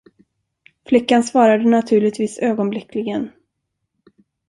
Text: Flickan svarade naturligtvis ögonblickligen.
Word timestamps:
Flickan 0.85 1.23
svarade 1.23 1.69
naturligtvis 1.69 2.39
ögonblickligen. 2.39 3.31